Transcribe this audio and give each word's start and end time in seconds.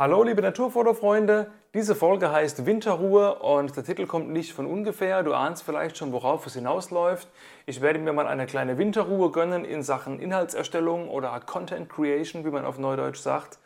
Hallo 0.00 0.22
liebe 0.22 0.40
Naturfotofreunde, 0.40 1.50
diese 1.74 1.94
Folge 1.94 2.32
heißt 2.32 2.64
Winterruhe 2.64 3.34
und 3.34 3.76
der 3.76 3.84
Titel 3.84 4.06
kommt 4.06 4.30
nicht 4.30 4.54
von 4.54 4.64
ungefähr. 4.64 5.22
Du 5.22 5.34
ahnst 5.34 5.62
vielleicht 5.62 5.98
schon, 5.98 6.10
worauf 6.14 6.46
es 6.46 6.54
hinausläuft. 6.54 7.28
Ich 7.66 7.82
werde 7.82 7.98
mir 7.98 8.14
mal 8.14 8.26
eine 8.26 8.46
kleine 8.46 8.78
Winterruhe 8.78 9.30
gönnen 9.30 9.66
in 9.66 9.82
Sachen 9.82 10.18
Inhaltserstellung 10.18 11.10
oder 11.10 11.38
Content 11.40 11.90
Creation, 11.90 12.46
wie 12.46 12.50
man 12.50 12.64
auf 12.64 12.78
Neudeutsch 12.78 13.18
sagt. 13.18 13.58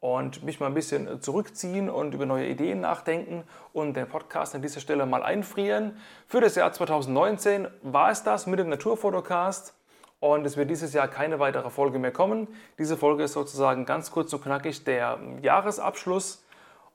Und 0.00 0.42
mich 0.42 0.58
mal 0.58 0.66
ein 0.66 0.74
bisschen 0.74 1.22
zurückziehen 1.22 1.88
und 1.88 2.14
über 2.14 2.26
neue 2.26 2.48
Ideen 2.48 2.80
nachdenken 2.80 3.44
und 3.72 3.94
den 3.94 4.08
Podcast 4.08 4.56
an 4.56 4.62
dieser 4.62 4.80
Stelle 4.80 5.06
mal 5.06 5.22
einfrieren. 5.22 5.98
Für 6.26 6.40
das 6.40 6.56
Jahr 6.56 6.72
2019 6.72 7.68
war 7.82 8.10
es 8.10 8.24
das 8.24 8.48
mit 8.48 8.58
dem 8.58 8.70
Naturfotocast. 8.70 9.75
Und 10.26 10.44
es 10.44 10.56
wird 10.56 10.70
dieses 10.70 10.92
Jahr 10.92 11.06
keine 11.06 11.38
weitere 11.38 11.70
Folge 11.70 12.00
mehr 12.00 12.10
kommen. 12.10 12.48
Diese 12.80 12.96
Folge 12.96 13.22
ist 13.22 13.34
sozusagen 13.34 13.86
ganz 13.86 14.10
kurz 14.10 14.32
und 14.32 14.42
knackig 14.42 14.82
der 14.82 15.20
Jahresabschluss. 15.40 16.44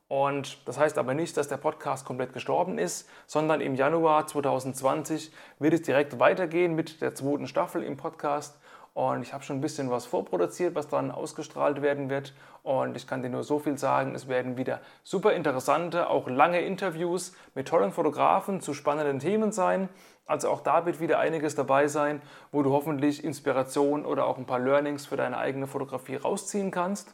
Und 0.10 0.68
das 0.68 0.78
heißt 0.78 0.98
aber 0.98 1.14
nicht, 1.14 1.38
dass 1.38 1.48
der 1.48 1.56
Podcast 1.56 2.06
komplett 2.06 2.34
gestorben 2.34 2.78
ist, 2.78 3.10
sondern 3.28 3.62
im 3.62 3.76
Januar 3.76 4.28
2020 4.28 5.32
wird 5.60 5.74
es 5.74 5.82
direkt 5.84 6.20
weitergehen 6.20 6.76
mit 6.76 7.02
der 7.02 7.16
zweiten 7.16 7.48
Staffel 7.48 7.84
im 7.84 7.96
Podcast. 7.96 8.60
Und 8.94 9.22
ich 9.22 9.34
habe 9.34 9.44
schon 9.44 9.58
ein 9.58 9.62
bisschen 9.62 9.90
was 9.90 10.06
vorproduziert, 10.06 10.76
was 10.76 10.90
dann 10.90 11.12
ausgestrahlt 11.12 11.82
werden 11.82 12.10
wird. 12.10 12.34
Und 12.62 12.98
ich 12.98 13.08
kann 13.08 13.24
dir 13.24 13.30
nur 13.30 13.44
so 13.44 13.58
viel 13.58 13.78
sagen, 13.78 14.16
es 14.16 14.28
werden 14.28 14.58
wieder 14.58 14.82
super 15.04 15.34
interessante, 15.34 16.10
auch 16.10 16.28
lange 16.28 16.62
Interviews 16.62 17.34
mit 17.56 17.70
tollen 17.70 17.92
Fotografen 17.92 18.60
zu 18.60 18.74
spannenden 18.74 19.20
Themen 19.20 19.54
sein. 19.54 19.88
Also 20.26 20.50
auch 20.50 20.62
da 20.62 20.86
wird 20.86 21.00
wieder 21.00 21.20
einiges 21.20 21.56
dabei 21.56 21.88
sein, 21.88 22.22
wo 22.52 22.64
du 22.64 22.72
hoffentlich 22.72 23.24
Inspiration 23.24 24.06
oder 24.06 24.26
auch 24.26 24.38
ein 24.38 24.46
paar 24.46 24.60
Learnings 24.60 25.06
für 25.06 25.18
deine 25.18 25.38
eigene 25.38 25.68
Fotografie 25.68 26.18
rausziehen 26.18 26.72
kannst. 26.72 27.14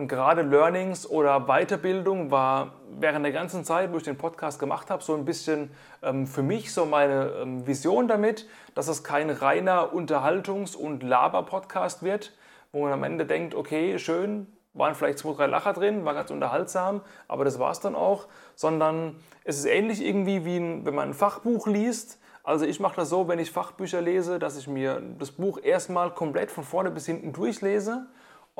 Und 0.00 0.08
gerade 0.08 0.40
Learnings 0.40 1.06
oder 1.06 1.40
Weiterbildung 1.40 2.30
war 2.30 2.72
während 2.98 3.22
der 3.22 3.32
ganzen 3.32 3.66
Zeit, 3.66 3.92
wo 3.92 3.98
ich 3.98 4.02
den 4.02 4.16
Podcast 4.16 4.58
gemacht 4.58 4.88
habe, 4.88 5.02
so 5.02 5.14
ein 5.14 5.26
bisschen 5.26 5.70
ähm, 6.02 6.26
für 6.26 6.42
mich 6.42 6.72
so 6.72 6.86
meine 6.86 7.32
ähm, 7.42 7.66
Vision 7.66 8.08
damit, 8.08 8.48
dass 8.74 8.88
es 8.88 9.04
kein 9.04 9.28
reiner 9.28 9.92
Unterhaltungs- 9.92 10.74
und 10.74 11.02
Laber-Podcast 11.02 12.02
wird, 12.02 12.32
wo 12.72 12.84
man 12.84 12.94
am 12.94 13.04
Ende 13.04 13.26
denkt, 13.26 13.54
okay, 13.54 13.98
schön, 13.98 14.46
waren 14.72 14.94
vielleicht 14.94 15.18
zwei, 15.18 15.34
drei 15.34 15.46
Lacher 15.48 15.74
drin, 15.74 16.06
war 16.06 16.14
ganz 16.14 16.30
unterhaltsam, 16.30 17.02
aber 17.28 17.44
das 17.44 17.58
war 17.58 17.70
es 17.70 17.80
dann 17.80 17.94
auch, 17.94 18.26
sondern 18.54 19.16
es 19.44 19.58
ist 19.58 19.66
ähnlich 19.66 20.02
irgendwie 20.02 20.46
wie 20.46 20.56
ein, 20.56 20.86
wenn 20.86 20.94
man 20.94 21.10
ein 21.10 21.14
Fachbuch 21.14 21.66
liest. 21.66 22.18
Also 22.42 22.64
ich 22.64 22.80
mache 22.80 22.96
das 22.96 23.10
so, 23.10 23.28
wenn 23.28 23.38
ich 23.38 23.50
Fachbücher 23.50 24.00
lese, 24.00 24.38
dass 24.38 24.56
ich 24.56 24.66
mir 24.66 25.02
das 25.18 25.32
Buch 25.32 25.58
erstmal 25.62 26.10
komplett 26.14 26.50
von 26.50 26.64
vorne 26.64 26.90
bis 26.90 27.04
hinten 27.04 27.34
durchlese 27.34 28.06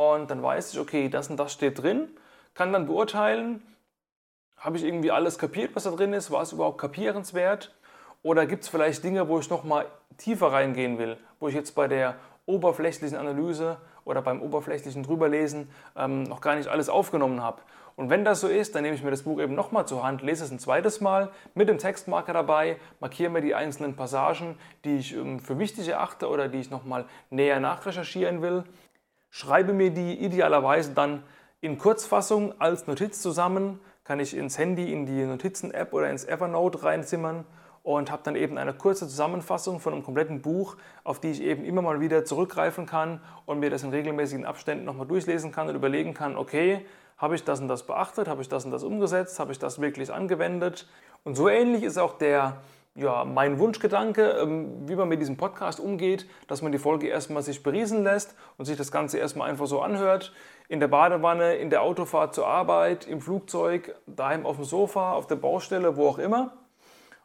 und 0.00 0.30
dann 0.30 0.42
weiß 0.42 0.72
ich, 0.72 0.80
okay, 0.80 1.10
das 1.10 1.28
und 1.28 1.36
das 1.36 1.52
steht 1.52 1.82
drin, 1.82 2.08
kann 2.54 2.72
dann 2.72 2.86
beurteilen, 2.86 3.62
habe 4.56 4.78
ich 4.78 4.84
irgendwie 4.84 5.10
alles 5.10 5.38
kapiert, 5.38 5.76
was 5.76 5.84
da 5.84 5.90
drin 5.90 6.14
ist, 6.14 6.30
war 6.30 6.40
es 6.40 6.52
überhaupt 6.52 6.78
kapierenswert? 6.78 7.74
Oder 8.22 8.46
gibt 8.46 8.64
es 8.64 8.70
vielleicht 8.70 9.04
Dinge, 9.04 9.28
wo 9.28 9.38
ich 9.38 9.50
nochmal 9.50 9.86
tiefer 10.16 10.52
reingehen 10.52 10.98
will, 10.98 11.18
wo 11.38 11.48
ich 11.48 11.54
jetzt 11.54 11.74
bei 11.74 11.86
der 11.86 12.16
oberflächlichen 12.46 13.16
Analyse 13.16 13.76
oder 14.04 14.22
beim 14.22 14.40
oberflächlichen 14.40 15.02
Drüberlesen 15.02 15.68
ähm, 15.96 16.22
noch 16.22 16.40
gar 16.40 16.56
nicht 16.56 16.68
alles 16.68 16.88
aufgenommen 16.88 17.42
habe. 17.42 17.60
Und 17.96 18.08
wenn 18.08 18.24
das 18.24 18.40
so 18.40 18.48
ist, 18.48 18.74
dann 18.74 18.82
nehme 18.82 18.94
ich 18.94 19.02
mir 19.02 19.10
das 19.10 19.24
Buch 19.24 19.38
eben 19.38 19.54
nochmal 19.54 19.86
zur 19.86 20.02
Hand, 20.02 20.22
lese 20.22 20.44
es 20.44 20.50
ein 20.50 20.58
zweites 20.58 21.02
Mal 21.02 21.30
mit 21.54 21.68
dem 21.68 21.76
Textmarker 21.76 22.32
dabei, 22.32 22.76
markiere 23.00 23.30
mir 23.30 23.42
die 23.42 23.54
einzelnen 23.54 23.96
Passagen, 23.96 24.56
die 24.84 24.96
ich 24.96 25.14
ähm, 25.14 25.40
für 25.40 25.58
wichtig 25.58 25.88
erachte 25.88 26.28
oder 26.28 26.48
die 26.48 26.60
ich 26.60 26.70
nochmal 26.70 27.04
näher 27.28 27.60
nachrecherchieren 27.60 28.40
will, 28.40 28.64
schreibe 29.30 29.72
mir 29.72 29.90
die 29.90 30.14
idealerweise 30.22 30.92
dann 30.92 31.22
in 31.60 31.78
Kurzfassung 31.78 32.60
als 32.60 32.86
Notiz 32.86 33.20
zusammen, 33.22 33.80
kann 34.04 34.20
ich 34.20 34.36
ins 34.36 34.58
Handy, 34.58 34.92
in 34.92 35.06
die 35.06 35.24
Notizen-App 35.24 35.92
oder 35.92 36.10
ins 36.10 36.24
Evernote 36.24 36.82
reinzimmern 36.82 37.44
und 37.82 38.10
habe 38.10 38.22
dann 38.24 38.36
eben 38.36 38.58
eine 38.58 38.74
kurze 38.74 39.06
Zusammenfassung 39.08 39.80
von 39.80 39.94
einem 39.94 40.02
kompletten 40.02 40.42
Buch, 40.42 40.76
auf 41.04 41.20
die 41.20 41.30
ich 41.30 41.42
eben 41.42 41.64
immer 41.64 41.82
mal 41.82 42.00
wieder 42.00 42.24
zurückgreifen 42.24 42.86
kann 42.86 43.20
und 43.46 43.60
mir 43.60 43.70
das 43.70 43.82
in 43.82 43.90
regelmäßigen 43.90 44.44
Abständen 44.44 44.84
nochmal 44.84 45.06
durchlesen 45.06 45.52
kann 45.52 45.68
und 45.68 45.74
überlegen 45.74 46.12
kann, 46.12 46.36
okay, 46.36 46.84
habe 47.16 47.34
ich 47.34 47.44
das 47.44 47.60
und 47.60 47.68
das 47.68 47.86
beachtet, 47.86 48.28
habe 48.28 48.42
ich 48.42 48.48
das 48.48 48.64
und 48.64 48.70
das 48.70 48.82
umgesetzt, 48.82 49.38
habe 49.38 49.52
ich 49.52 49.58
das 49.58 49.80
wirklich 49.80 50.12
angewendet. 50.12 50.88
Und 51.22 51.36
so 51.36 51.48
ähnlich 51.48 51.82
ist 51.82 51.98
auch 51.98 52.16
der, 52.16 52.56
ja, 53.00 53.24
mein 53.24 53.58
Wunschgedanke, 53.58 54.22
ähm, 54.42 54.88
wie 54.88 54.94
man 54.94 55.08
mit 55.08 55.20
diesem 55.20 55.36
Podcast 55.36 55.80
umgeht, 55.80 56.28
dass 56.48 56.60
man 56.60 56.70
die 56.70 56.78
Folge 56.78 57.08
erstmal 57.08 57.42
sich 57.42 57.62
beriesen 57.62 58.04
lässt 58.04 58.34
und 58.58 58.66
sich 58.66 58.76
das 58.76 58.92
Ganze 58.92 59.18
erstmal 59.18 59.48
einfach 59.48 59.66
so 59.66 59.80
anhört. 59.80 60.32
In 60.68 60.80
der 60.80 60.88
Badewanne, 60.88 61.54
in 61.54 61.70
der 61.70 61.82
Autofahrt 61.82 62.34
zur 62.34 62.46
Arbeit, 62.46 63.06
im 63.06 63.20
Flugzeug, 63.20 63.96
daheim 64.06 64.44
auf 64.44 64.56
dem 64.56 64.64
Sofa, 64.64 65.14
auf 65.14 65.26
der 65.26 65.36
Baustelle, 65.36 65.96
wo 65.96 66.08
auch 66.08 66.18
immer. 66.18 66.52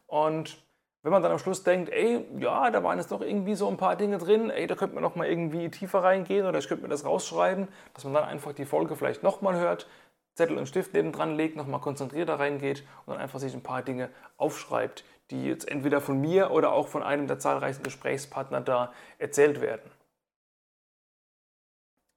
Und 0.06 0.64
wenn 1.02 1.12
man 1.12 1.22
dann 1.22 1.32
am 1.32 1.38
Schluss 1.38 1.62
denkt, 1.62 1.90
ey, 1.90 2.24
ja, 2.38 2.70
da 2.70 2.82
waren 2.82 2.98
jetzt 2.98 3.12
doch 3.12 3.20
irgendwie 3.20 3.54
so 3.54 3.68
ein 3.68 3.76
paar 3.76 3.96
Dinge 3.96 4.18
drin, 4.18 4.50
ey, 4.50 4.66
da 4.66 4.74
könnte 4.74 4.94
man 4.94 5.04
noch 5.04 5.14
mal 5.14 5.26
irgendwie 5.26 5.68
tiefer 5.68 6.02
reingehen 6.02 6.46
oder 6.46 6.58
ich 6.58 6.68
könnte 6.68 6.82
mir 6.82 6.88
das 6.88 7.04
rausschreiben, 7.04 7.68
dass 7.94 8.04
man 8.04 8.14
dann 8.14 8.24
einfach 8.24 8.54
die 8.54 8.64
Folge 8.64 8.96
vielleicht 8.96 9.22
nochmal 9.22 9.56
hört, 9.56 9.86
Zettel 10.36 10.58
und 10.58 10.66
Stift 10.66 10.92
nebendran 10.92 11.34
legt, 11.34 11.56
nochmal 11.56 11.80
konzentrierter 11.80 12.38
reingeht 12.38 12.84
und 13.04 13.14
dann 13.14 13.22
einfach 13.22 13.38
sich 13.38 13.54
ein 13.54 13.62
paar 13.62 13.82
Dinge 13.82 14.10
aufschreibt, 14.36 15.04
die 15.30 15.46
jetzt 15.46 15.68
entweder 15.68 16.00
von 16.00 16.20
mir 16.20 16.50
oder 16.50 16.72
auch 16.72 16.88
von 16.88 17.02
einem 17.02 17.26
der 17.26 17.38
zahlreichen 17.38 17.82
Gesprächspartner 17.82 18.60
da 18.60 18.92
erzählt 19.18 19.60
werden. 19.60 19.90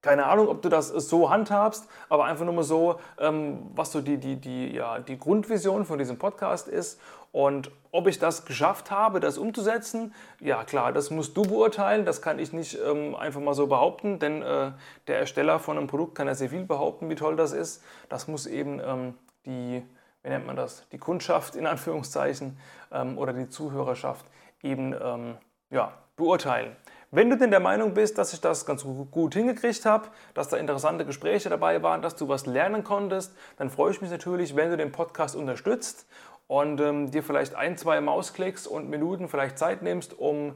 Keine 0.02 0.28
Ahnung, 0.28 0.47
ob 0.47 0.62
du 0.62 0.70
das 0.70 0.88
so 0.88 1.30
handhabst, 1.30 1.90
aber 2.08 2.24
einfach 2.24 2.46
nur 2.46 2.53
mal 2.53 2.64
so, 2.64 3.02
ähm, 3.18 3.70
was 3.75 3.92
so 3.92 4.00
die, 4.00 4.18
die, 4.18 4.38
die, 4.38 4.74
ja, 4.74 5.00
die 5.00 5.20
Grundvision 5.20 5.84
von 5.84 5.97
diesem 5.97 6.18
Podcast 6.18 6.70
ist 6.70 7.02
und 7.34 7.70
ob 7.92 8.08
ich 8.08 8.18
das 8.18 8.46
geschafft 8.46 8.92
habe, 8.92 9.20
das 9.20 9.38
umzusetzen. 9.38 10.14
Ja 10.40 10.64
klar, 10.64 10.94
das 10.94 11.12
musst 11.12 11.36
du 11.36 11.41
beurteilen, 11.41 12.06
das 12.06 12.22
kann 12.22 12.40
ich 12.40 12.53
nicht 12.53 12.78
ähm, 12.80 13.14
einfach 13.14 13.41
mal 13.41 13.53
so 13.53 13.68
behaupten, 13.68 14.20
denn 14.20 14.41
äh, 14.41 14.72
der 15.08 15.20
Ersteller 15.20 15.59
von 15.59 15.78
einem 15.78 15.88
Produkt 15.88 16.16
kann 16.16 16.28
ja 16.28 16.36
sehr 16.36 16.50
viel 16.50 16.64
behaupten, 16.64 17.09
wie 17.09 17.16
toll 17.16 17.36
das 17.36 17.52
ist. 17.52 17.84
Das 18.08 18.30
muss 18.30 18.47
eben 18.47 18.80
ähm, 18.80 19.16
die, 19.46 19.84
wie 20.24 20.30
nennt 20.30 20.46
man 20.46 20.56
das, 20.56 20.88
die 20.90 20.97
Kundschaft 20.97 21.56
in 21.56 21.66
Anführungszeichen 21.66 22.57
ähm, 22.91 23.18
oder 23.18 23.34
die 23.34 23.50
Zuhörerschaft 23.50 24.25
eben 24.62 24.94
ähm, 25.02 25.38
ja, 25.69 25.94
beurteilen. 26.16 26.75
Wenn 27.12 27.30
du 27.31 27.38
denn 27.38 27.50
der 27.50 27.59
Meinung 27.59 27.96
bist, 27.96 28.19
dass 28.19 28.34
ich 28.34 28.41
das 28.41 28.68
ganz 28.68 28.84
gut 28.84 29.34
hingekriegt 29.34 29.84
habe, 29.85 30.09
dass 30.35 30.50
da 30.50 30.58
interessante 30.58 31.06
Gespräche 31.06 31.50
dabei 31.50 31.81
waren, 31.81 32.03
dass 32.03 32.16
du 32.16 32.28
was 32.28 32.46
lernen 32.46 32.84
konntest, 32.84 33.35
dann 33.58 33.72
freue 33.72 33.91
ich 33.91 34.02
mich 34.02 34.12
natürlich, 34.12 34.56
wenn 34.56 34.69
du 34.69 34.78
den 34.78 34.91
Podcast 34.91 35.35
unterstützt 35.35 36.06
und 36.46 36.79
ähm, 36.81 37.09
dir 37.09 37.24
vielleicht 37.24 37.56
ein, 37.56 37.78
zwei 37.78 38.00
Mausklicks 38.00 38.68
und 38.68 38.90
Minuten 38.90 39.28
vielleicht 39.28 39.58
Zeit 39.58 39.81
nimmst, 39.81 40.19
um 40.19 40.56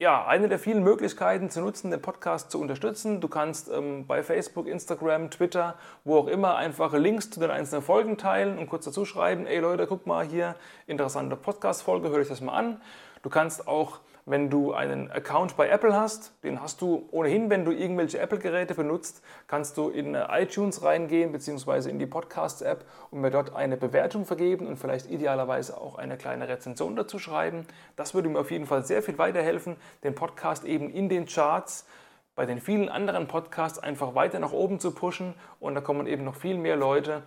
ja, 0.00 0.24
eine 0.26 0.48
der 0.48 0.60
vielen 0.60 0.84
Möglichkeiten 0.84 1.50
zu 1.50 1.60
nutzen, 1.60 1.90
den 1.90 2.00
Podcast 2.00 2.52
zu 2.52 2.60
unterstützen. 2.60 3.20
Du 3.20 3.26
kannst 3.26 3.68
ähm, 3.68 4.06
bei 4.06 4.22
Facebook, 4.22 4.68
Instagram, 4.68 5.30
Twitter, 5.30 5.74
wo 6.04 6.18
auch 6.18 6.28
immer, 6.28 6.54
einfache 6.54 6.98
Links 6.98 7.30
zu 7.30 7.40
den 7.40 7.50
einzelnen 7.50 7.82
Folgen 7.82 8.16
teilen 8.16 8.58
und 8.58 8.68
kurz 8.68 8.84
dazu 8.84 9.04
schreiben, 9.04 9.46
ey 9.46 9.58
Leute, 9.58 9.88
guck 9.88 10.06
mal 10.06 10.24
hier, 10.24 10.54
interessante 10.86 11.34
Podcast-Folge, 11.34 12.10
hör 12.10 12.20
dich 12.20 12.28
das 12.28 12.40
mal 12.40 12.52
an. 12.52 12.80
Du 13.22 13.28
kannst 13.28 13.66
auch 13.66 13.98
wenn 14.28 14.50
du 14.50 14.72
einen 14.72 15.10
Account 15.10 15.56
bei 15.56 15.68
Apple 15.68 15.94
hast, 15.94 16.32
den 16.44 16.60
hast 16.60 16.82
du 16.82 17.08
ohnehin, 17.10 17.48
wenn 17.48 17.64
du 17.64 17.72
irgendwelche 17.72 18.18
Apple-Geräte 18.18 18.74
benutzt, 18.74 19.22
kannst 19.46 19.76
du 19.78 19.88
in 19.88 20.14
iTunes 20.14 20.82
reingehen 20.82 21.32
bzw. 21.32 21.88
in 21.88 21.98
die 21.98 22.06
Podcasts-App 22.06 22.84
und 23.10 23.22
mir 23.22 23.30
dort 23.30 23.56
eine 23.56 23.76
Bewertung 23.76 24.26
vergeben 24.26 24.66
und 24.66 24.76
vielleicht 24.76 25.10
idealerweise 25.10 25.80
auch 25.80 25.96
eine 25.96 26.18
kleine 26.18 26.46
Rezension 26.46 26.94
dazu 26.94 27.18
schreiben. 27.18 27.66
Das 27.96 28.14
würde 28.14 28.28
mir 28.28 28.40
auf 28.40 28.50
jeden 28.50 28.66
Fall 28.66 28.84
sehr 28.84 29.02
viel 29.02 29.16
weiterhelfen, 29.16 29.76
den 30.04 30.14
Podcast 30.14 30.64
eben 30.64 30.90
in 30.90 31.08
den 31.08 31.24
Charts 31.24 31.86
bei 32.34 32.44
den 32.44 32.60
vielen 32.60 32.88
anderen 32.88 33.26
Podcasts 33.28 33.78
einfach 33.78 34.14
weiter 34.14 34.38
nach 34.38 34.52
oben 34.52 34.78
zu 34.78 34.92
pushen 34.92 35.34
und 35.58 35.74
da 35.74 35.80
kommen 35.80 36.06
eben 36.06 36.24
noch 36.24 36.36
viel 36.36 36.58
mehr 36.58 36.76
Leute. 36.76 37.22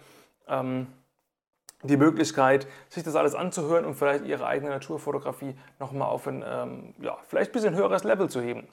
Ähm, 0.48 0.88
die 1.84 1.98
Möglichkeit, 1.98 2.68
sich 2.90 3.04
das 3.04 3.16
alles 3.16 3.36
anzuhören 3.36 3.86
und 3.86 3.96
vielleicht 3.96 4.26
ihre 4.26 4.46
eigene 4.46 4.70
Naturfotografie 4.72 5.56
nochmal 5.80 6.10
auf 6.10 6.28
ein 6.28 6.44
ähm, 6.48 6.94
ja, 7.02 7.18
vielleicht 7.28 7.52
ein 7.52 7.54
bisschen 7.54 7.76
höheres 7.76 8.04
Level 8.04 8.30
zu 8.30 8.42
heben. 8.42 8.68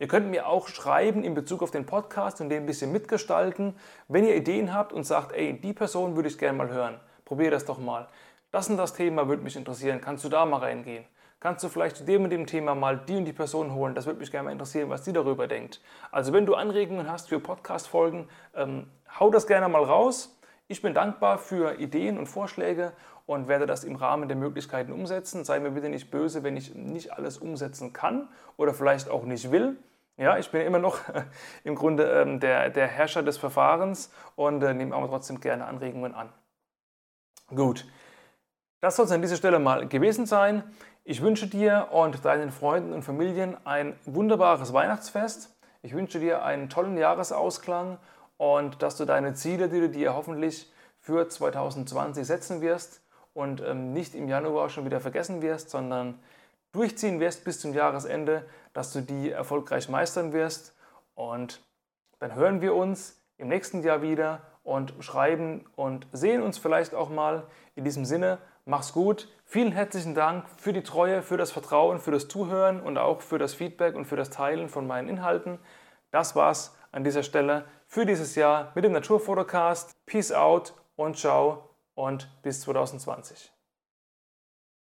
Ihr 0.00 0.06
könnt 0.06 0.28
mir 0.28 0.46
auch 0.46 0.68
schreiben 0.68 1.24
in 1.24 1.34
Bezug 1.34 1.62
auf 1.62 1.72
den 1.72 1.84
Podcast 1.84 2.40
und 2.40 2.50
den 2.50 2.62
ein 2.62 2.66
bisschen 2.66 2.92
mitgestalten, 2.92 3.74
wenn 4.06 4.24
ihr 4.24 4.36
Ideen 4.36 4.72
habt 4.72 4.92
und 4.92 5.04
sagt, 5.04 5.32
ey, 5.32 5.60
die 5.60 5.72
Person 5.72 6.14
würde 6.14 6.28
ich 6.28 6.38
gerne 6.38 6.56
mal 6.56 6.68
hören. 6.68 7.00
Probier 7.24 7.50
das 7.50 7.64
doch 7.64 7.78
mal. 7.78 8.08
Das 8.52 8.70
und 8.70 8.76
das 8.76 8.94
Thema 8.94 9.28
würde 9.28 9.42
mich 9.42 9.56
interessieren. 9.56 10.00
Kannst 10.00 10.24
du 10.24 10.28
da 10.28 10.46
mal 10.46 10.58
reingehen? 10.58 11.04
Kannst 11.40 11.62
du 11.62 11.68
vielleicht 11.68 11.96
zu 11.96 12.04
dem 12.04 12.24
und 12.24 12.30
dem 12.30 12.46
Thema 12.46 12.74
mal 12.74 12.96
die 12.96 13.16
und 13.16 13.24
die 13.24 13.32
Person 13.32 13.74
holen? 13.74 13.94
Das 13.94 14.06
würde 14.06 14.20
mich 14.20 14.30
gerne 14.30 14.46
mal 14.46 14.52
interessieren, 14.52 14.88
was 14.88 15.02
die 15.02 15.12
darüber 15.12 15.46
denkt. 15.46 15.80
Also 16.10 16.32
wenn 16.32 16.46
du 16.46 16.54
Anregungen 16.54 17.10
hast 17.10 17.28
für 17.28 17.38
Podcast-Folgen, 17.38 18.28
ähm, 18.54 18.88
hau 19.18 19.30
das 19.30 19.46
gerne 19.46 19.68
mal 19.68 19.84
raus. 19.84 20.37
Ich 20.70 20.82
bin 20.82 20.92
dankbar 20.92 21.38
für 21.38 21.80
Ideen 21.80 22.18
und 22.18 22.26
Vorschläge 22.26 22.92
und 23.24 23.48
werde 23.48 23.66
das 23.66 23.84
im 23.84 23.96
Rahmen 23.96 24.28
der 24.28 24.36
Möglichkeiten 24.36 24.92
umsetzen. 24.92 25.44
Sei 25.44 25.60
mir 25.60 25.70
bitte 25.70 25.88
nicht 25.88 26.10
böse, 26.10 26.42
wenn 26.42 26.58
ich 26.58 26.74
nicht 26.74 27.14
alles 27.14 27.38
umsetzen 27.38 27.94
kann 27.94 28.28
oder 28.58 28.74
vielleicht 28.74 29.08
auch 29.08 29.24
nicht 29.24 29.50
will. 29.50 29.76
Ja, 30.18 30.36
ich 30.36 30.50
bin 30.50 30.60
immer 30.60 30.78
noch 30.78 30.98
im 31.64 31.74
Grunde 31.74 32.04
ähm, 32.10 32.38
der, 32.38 32.68
der 32.68 32.86
Herrscher 32.86 33.22
des 33.22 33.38
Verfahrens 33.38 34.12
und 34.36 34.62
äh, 34.62 34.74
nehme 34.74 34.94
aber 34.94 35.08
trotzdem 35.08 35.40
gerne 35.40 35.64
Anregungen 35.64 36.14
an. 36.14 36.30
Gut, 37.54 37.86
das 38.80 38.96
soll 38.96 39.06
es 39.06 39.12
an 39.12 39.22
dieser 39.22 39.36
Stelle 39.36 39.58
mal 39.58 39.88
gewesen 39.88 40.26
sein. 40.26 40.62
Ich 41.04 41.22
wünsche 41.22 41.46
dir 41.46 41.88
und 41.92 42.26
deinen 42.26 42.50
Freunden 42.50 42.92
und 42.92 43.02
Familien 43.04 43.56
ein 43.64 43.98
wunderbares 44.04 44.74
Weihnachtsfest. 44.74 45.56
Ich 45.80 45.94
wünsche 45.94 46.20
dir 46.20 46.44
einen 46.44 46.68
tollen 46.68 46.98
Jahresausklang 46.98 47.98
und 48.38 48.82
dass 48.82 48.96
du 48.96 49.04
deine 49.04 49.34
Ziele, 49.34 49.68
die 49.68 49.80
du 49.80 49.90
dir 49.90 50.14
hoffentlich 50.14 50.72
für 50.98 51.28
2020 51.28 52.26
setzen 52.26 52.62
wirst 52.62 53.02
und 53.34 53.60
ähm, 53.60 53.92
nicht 53.92 54.14
im 54.14 54.28
Januar 54.28 54.70
schon 54.70 54.86
wieder 54.86 55.00
vergessen 55.00 55.42
wirst, 55.42 55.70
sondern 55.70 56.18
durchziehen 56.72 57.20
wirst 57.20 57.44
bis 57.44 57.60
zum 57.60 57.74
Jahresende, 57.74 58.46
dass 58.72 58.92
du 58.92 59.02
die 59.02 59.30
erfolgreich 59.30 59.88
meistern 59.88 60.32
wirst. 60.32 60.74
Und 61.14 61.60
dann 62.20 62.34
hören 62.34 62.60
wir 62.60 62.74
uns 62.74 63.20
im 63.36 63.48
nächsten 63.48 63.82
Jahr 63.82 64.02
wieder 64.02 64.40
und 64.64 64.92
schreiben 65.00 65.64
und 65.76 66.06
sehen 66.12 66.42
uns 66.42 66.58
vielleicht 66.58 66.94
auch 66.94 67.10
mal. 67.10 67.46
In 67.74 67.84
diesem 67.84 68.04
Sinne, 68.04 68.38
mach's 68.64 68.92
gut. 68.92 69.28
Vielen 69.44 69.72
herzlichen 69.72 70.14
Dank 70.14 70.46
für 70.58 70.72
die 70.72 70.82
Treue, 70.82 71.22
für 71.22 71.36
das 71.36 71.52
Vertrauen, 71.52 72.00
für 72.00 72.10
das 72.10 72.28
Zuhören 72.28 72.80
und 72.80 72.98
auch 72.98 73.22
für 73.22 73.38
das 73.38 73.54
Feedback 73.54 73.94
und 73.94 74.04
für 74.04 74.16
das 74.16 74.30
Teilen 74.30 74.68
von 74.68 74.86
meinen 74.86 75.08
Inhalten. 75.08 75.58
Das 76.10 76.34
war's 76.34 76.74
an 76.92 77.04
dieser 77.04 77.22
Stelle 77.22 77.66
für 77.86 78.06
dieses 78.06 78.34
Jahr 78.34 78.72
mit 78.74 78.84
dem 78.84 78.92
Naturfotocast. 78.92 79.92
Peace 80.06 80.32
out 80.32 80.74
und 80.96 81.18
ciao 81.18 81.70
und 81.94 82.28
bis 82.42 82.62
2020. 82.62 83.52